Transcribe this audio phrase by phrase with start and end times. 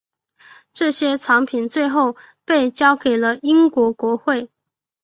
[0.73, 4.49] 这些藏品最后被交给了英国国会。